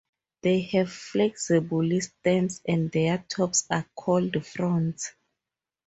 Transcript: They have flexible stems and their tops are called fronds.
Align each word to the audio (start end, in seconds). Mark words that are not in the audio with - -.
They 0.41 0.61
have 0.61 0.91
flexible 0.91 1.87
stems 2.01 2.59
and 2.67 2.91
their 2.91 3.19
tops 3.29 3.67
are 3.69 3.85
called 3.93 4.43
fronds. 4.43 5.13